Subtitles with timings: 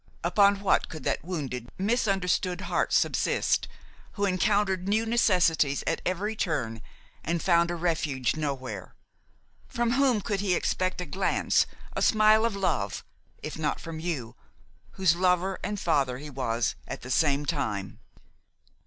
[0.23, 3.67] Upon what could that wounded, misunderstood heart subsist,
[4.13, 6.81] who encountered new necessities at every turn
[7.23, 8.95] and found a refuge nowhere?
[9.67, 13.03] from whom could he expect a glance, a smile of love,
[13.43, 14.35] if not from you,
[14.93, 17.99] whose lover and father he was at the same time?